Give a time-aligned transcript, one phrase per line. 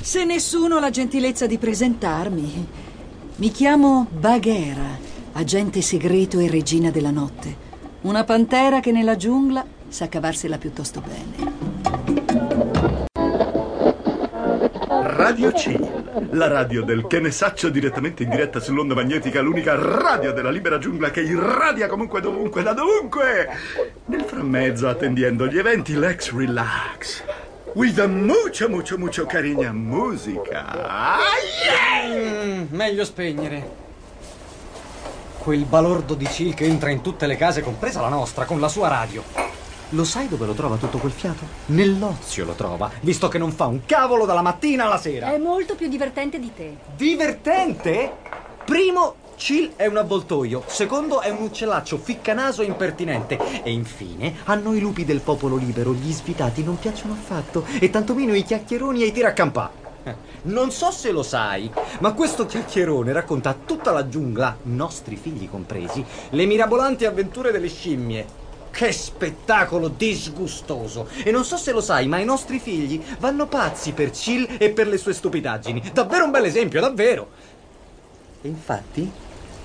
[0.00, 2.66] Se nessuno ha la gentilezza di presentarmi,
[3.36, 4.98] mi chiamo Baghera,
[5.32, 7.64] agente segreto e regina della notte.
[8.02, 11.54] Una pantera che nella giungla sa cavarsela piuttosto bene.
[15.16, 20.32] Radio Chill, la radio del che ne saccio direttamente in diretta sull'onda magnetica, l'unica radio
[20.32, 23.48] della libera giungla che irradia comunque dovunque, da dovunque.
[24.04, 27.24] Nel frammezzo, attendendo gli eventi, l'ex relax.
[27.76, 30.64] With a mucho, mucho, mucho cariña musica.
[30.88, 31.18] Ah,
[31.62, 32.08] yeah!
[32.08, 33.70] Mm, meglio spegnere.
[35.36, 38.68] Quel balordo di Chill che entra in tutte le case, compresa la nostra, con la
[38.68, 39.22] sua radio.
[39.90, 41.44] Lo sai dove lo trova tutto quel fiato?
[41.66, 45.34] Nell'ozio lo trova, visto che non fa un cavolo dalla mattina alla sera.
[45.34, 46.78] È molto più divertente di te.
[46.96, 48.10] Divertente?
[48.64, 50.64] Primo, Chill è un avvoltoio.
[50.66, 53.38] Secondo, è un uccellaccio ficcanaso e impertinente.
[53.62, 57.64] E infine, a noi lupi del popolo libero gli svitati non piacciono affatto.
[57.78, 59.84] E tantomeno i chiacchieroni e i tiracampà.
[60.46, 61.68] Non so se lo sai,
[61.98, 67.68] ma questo chiacchierone racconta a tutta la giungla, nostri figli compresi, le mirabolanti avventure delle
[67.68, 68.44] scimmie.
[68.70, 71.08] Che spettacolo disgustoso!
[71.24, 74.70] E non so se lo sai, ma i nostri figli vanno pazzi per Chill e
[74.70, 75.90] per le sue stupidaggini.
[75.92, 77.28] Davvero un bel esempio, davvero!
[78.42, 79.10] E infatti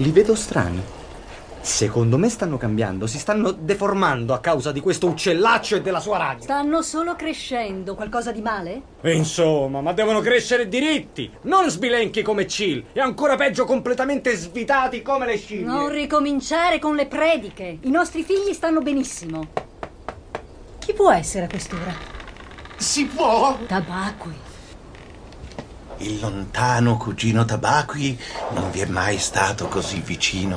[0.00, 0.82] li vedo strani.
[1.62, 6.16] Secondo me stanno cambiando, si stanno deformando a causa di questo uccellaccio e della sua
[6.16, 6.42] radio.
[6.42, 7.94] Stanno solo crescendo.
[7.94, 8.80] Qualcosa di male?
[9.02, 15.02] E insomma, ma devono crescere diritti, non sbilenchi come Chill e ancora peggio completamente svitati
[15.02, 15.66] come le scimmie.
[15.66, 17.78] Non ricominciare con le prediche.
[17.82, 19.48] I nostri figli stanno benissimo.
[20.78, 21.92] Chi può essere a quest'ora?
[22.78, 23.58] Si può?
[23.66, 24.48] Tabacqui.
[26.00, 28.18] Il lontano cugino Tabacqui
[28.54, 30.56] non vi è mai stato così vicino?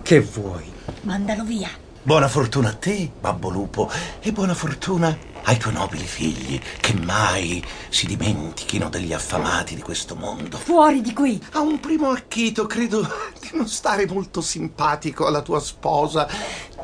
[0.00, 0.72] Che vuoi?
[1.02, 1.68] Mandalo via.
[2.02, 3.90] Buona fortuna a te, babbo lupo,
[4.20, 10.14] e buona fortuna ai tuoi nobili figli, che mai si dimentichino degli affamati di questo
[10.14, 10.56] mondo.
[10.56, 11.38] Fuori di qui.
[11.52, 16.26] A un primo acchito credo di non stare molto simpatico alla tua sposa.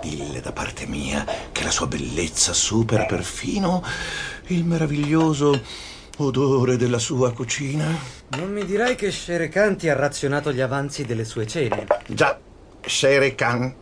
[0.02, 3.82] Dille da parte mia che la sua bellezza supera perfino
[4.48, 7.86] il meraviglioso odore della sua cucina.
[8.36, 11.86] Non mi dirai che Shere Khan ti ha razionato gli avanzi delle sue cene.
[12.06, 12.38] Già,
[12.80, 13.74] Shere Khan,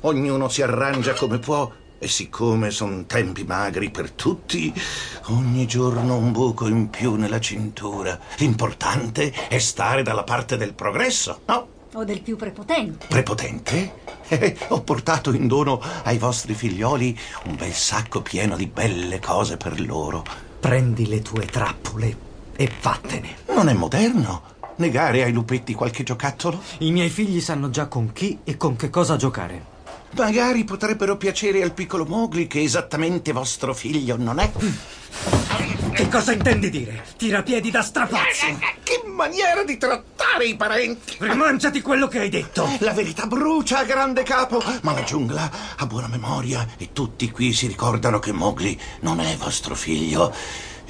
[0.00, 1.70] ognuno si arrangia come può.
[2.02, 4.72] E siccome sono tempi magri per tutti,
[5.26, 8.18] ogni giorno un buco in più nella cintura.
[8.38, 11.68] L'importante è stare dalla parte del progresso, no?
[11.92, 13.06] O del più prepotente.
[13.06, 14.08] Prepotente?
[14.30, 19.56] Eh, ho portato in dono ai vostri figlioli un bel sacco pieno di belle cose
[19.56, 20.49] per loro.
[20.60, 22.16] Prendi le tue trappole
[22.54, 23.36] e vattene.
[23.54, 24.42] Non è moderno
[24.76, 26.62] negare ai lupetti qualche giocattolo?
[26.78, 29.64] I miei figli sanno già con chi e con che cosa giocare.
[30.16, 34.50] Magari potrebbero piacere al piccolo Mowgli che esattamente vostro figlio non è.
[35.92, 37.04] Che cosa intendi dire?
[37.16, 38.46] Tirapiedi da strapazzo!
[38.82, 40.09] Che maniera di trattare
[40.44, 41.16] i parenti!
[41.18, 42.68] Rimangiati quello che hai detto!
[42.80, 47.66] La verità brucia grande capo, ma la giungla ha buona memoria e tutti qui si
[47.66, 50.32] ricordano che Mowgli non è vostro figlio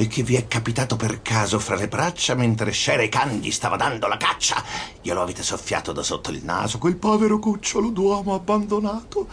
[0.00, 3.76] e che vi è capitato per caso fra le braccia mentre Shere Khan gli stava
[3.76, 4.64] dando la caccia.
[5.02, 9.28] Glielo avete soffiato da sotto il naso, quel povero cucciolo d'uomo abbandonato.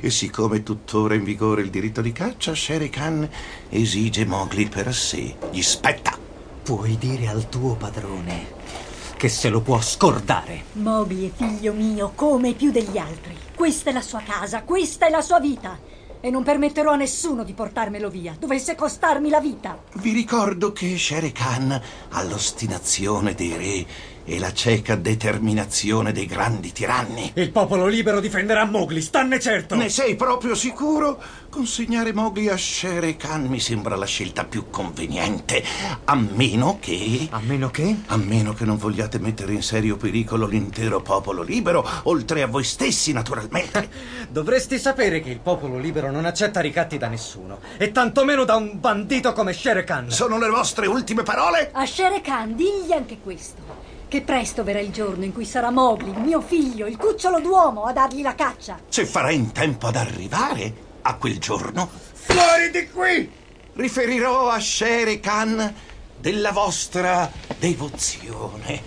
[0.00, 3.28] E siccome è tuttora in vigore il diritto di caccia, Shere Khan
[3.68, 5.34] esige Mowgli per sé.
[5.50, 6.16] Gli spetta.
[6.62, 8.93] Puoi dire al tuo padrone
[9.24, 10.64] che se lo può scordare.
[10.72, 13.34] Mowgli è figlio mio come più degli altri.
[13.54, 15.78] Questa è la sua casa, questa è la sua vita.
[16.20, 19.82] E non permetterò a nessuno di portarmelo via, dovesse costarmi la vita.
[19.94, 21.80] Vi ricordo che Shere Khan
[22.10, 23.86] ha l'ostinazione dei re
[24.24, 27.32] e la cieca determinazione dei grandi tiranni.
[27.34, 29.74] Il popolo libero difenderà Mowgli, stanne certo!
[29.74, 31.20] Ne sei proprio sicuro?
[31.50, 35.62] Consegnare Mowgli a Shere Khan mi sembra la scelta più conveniente.
[36.04, 37.28] A meno che.
[37.30, 37.96] A meno che?
[38.06, 42.64] A meno che non vogliate mettere in serio pericolo l'intero popolo libero, oltre a voi
[42.64, 43.88] stessi, naturalmente.
[44.30, 48.80] Dovresti sapere che il popolo libero non accetta ricatti da nessuno, e tantomeno da un
[48.80, 50.10] bandito come Shere Khan.
[50.10, 51.70] Sono le vostre ultime parole?
[51.72, 53.83] A Shere Khan digli anche questo.
[54.14, 57.92] Che presto verrà il giorno in cui sarà Mowgli, mio figlio, il cucciolo d'uomo, a
[57.92, 58.78] dargli la caccia.
[58.88, 60.72] Se farà in tempo ad arrivare
[61.02, 63.28] a quel giorno, Fuori di qui!
[63.72, 65.74] riferirò a Shere Khan
[66.16, 67.28] della vostra
[67.58, 68.82] devozione.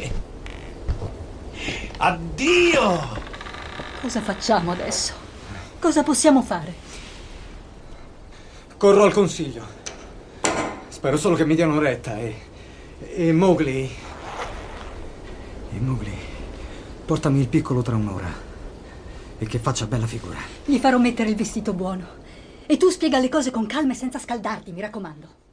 [1.97, 3.19] Addio!
[3.99, 5.11] Cosa facciamo adesso?
[5.77, 6.73] Cosa possiamo fare?
[8.77, 9.65] Corro al consiglio.
[10.87, 12.45] Spero solo che mi diano retta e.
[13.09, 14.06] E Mowgli.
[15.79, 16.15] E.
[17.05, 18.29] Portami il piccolo tra un'ora.
[19.37, 20.37] E che faccia bella figura.
[20.65, 22.05] Gli farò mettere il vestito buono.
[22.65, 25.46] E tu spiega le cose con calma e senza scaldarti, mi raccomando.